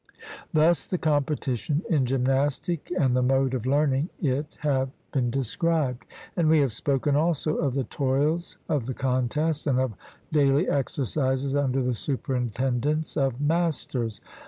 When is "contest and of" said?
8.95-9.93